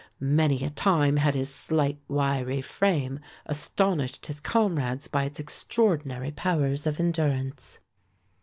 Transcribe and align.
Many 0.19 0.63
a 0.63 0.71
time 0.71 1.17
had 1.17 1.35
his 1.35 1.53
slight 1.53 1.99
wiry 2.07 2.63
frame 2.63 3.19
astonished 3.45 4.25
his 4.25 4.39
comrades 4.39 5.07
by 5.07 5.25
its 5.25 5.39
extraordinary 5.39 6.31
powers 6.31 6.87
of 6.87 6.99
endurance. 6.99 7.77